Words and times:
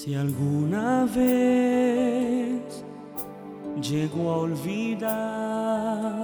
Si 0.00 0.14
alguna 0.14 1.06
vez 1.06 2.62
llego 3.82 4.30
a 4.30 4.36
olvidar 4.46 6.14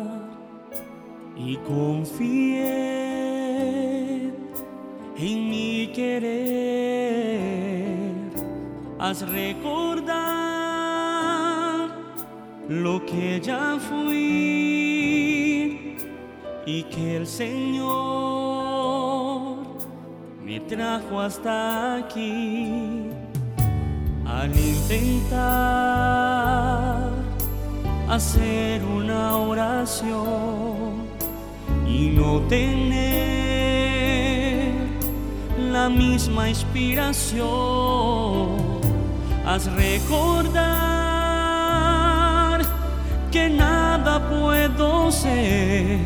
y 1.36 1.56
confié 1.56 2.70
en 5.16 5.50
mi 5.50 5.91
querer, 5.92 6.14
haz 9.00 9.29
recordar 9.29 10.15
lo 12.68 13.04
que 13.04 13.41
ya 13.41 13.77
fui 13.80 14.15
y 16.65 16.84
que 16.84 17.16
el 17.16 17.27
Señor 17.27 17.74
me 20.45 20.60
trajo 20.60 21.18
hasta 21.20 21.96
aquí 21.96 23.10
al 24.27 24.56
intentar 24.59 25.45
hacer 28.09 28.82
una 28.84 29.37
oración 29.37 31.05
y 31.87 32.10
no 32.10 32.41
tener 32.48 33.05
la 35.59 35.88
misma 35.88 36.48
inspiración, 36.48 37.45
haz 39.46 39.66
recordar 39.73 40.65
que 43.30 43.49
nada 43.51 44.29
puedo 44.30 45.10
ser 45.10 45.99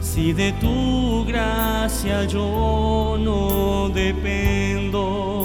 si 0.00 0.32
de 0.32 0.52
tu 0.54 1.24
gracia 1.24 2.24
yo 2.24 3.16
no 3.20 3.88
dependo. 3.90 5.37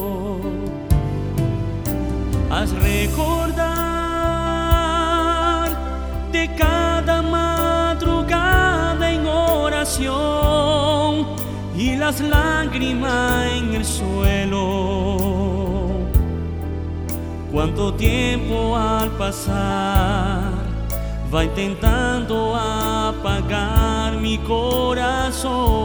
Recordar 2.71 3.67
de 6.31 6.55
cada 6.55 7.21
madrugada 7.21 9.11
en 9.11 9.27
oración 9.27 11.25
y 11.77 11.97
las 11.97 12.21
lágrimas 12.21 13.51
en 13.51 13.73
el 13.75 13.83
suelo. 13.83 15.17
Cuánto 17.51 17.93
tiempo 17.95 18.77
al 18.77 19.11
pasar 19.11 20.53
va 21.33 21.43
intentando 21.43 22.55
apagar 22.55 24.15
mi 24.17 24.37
corazón. 24.37 25.83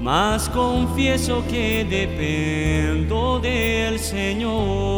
Mas 0.00 0.48
confieso 0.48 1.44
que 1.50 1.84
dependo 1.84 3.38
del 3.38 3.98
Señor. 3.98 4.95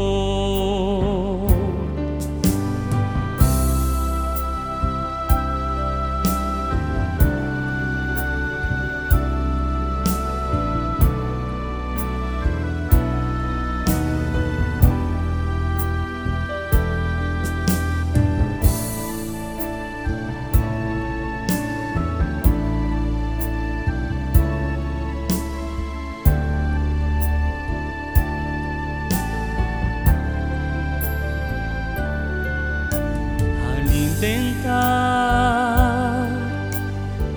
Intentar 34.19 34.67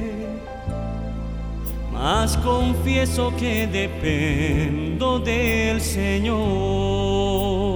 Mas 1.93 2.37
confieso 2.37 3.35
que 3.37 3.67
dependo 3.67 5.19
del 5.19 5.81
Señor. 5.81 7.72